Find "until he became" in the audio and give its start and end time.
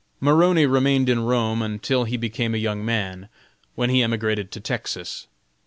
1.61-2.55